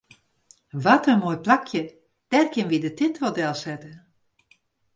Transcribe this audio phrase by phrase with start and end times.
[0.83, 1.81] Wat in moai plakje,
[2.29, 3.93] dêr kinne wy de tinte wol delsette.